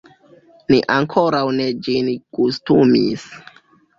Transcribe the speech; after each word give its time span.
Ni 0.71 0.79
ankoraŭ 0.93 1.41
ne 1.59 1.67
ĝin 1.87 2.09
gustumis. 2.37 3.29